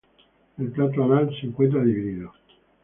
[0.57, 2.33] El plato anal se encuentra dividido.